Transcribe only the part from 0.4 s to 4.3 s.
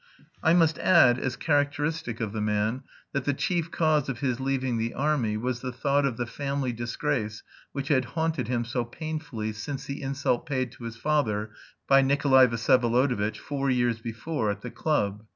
I must add, as characteristic of the man, that the chief cause of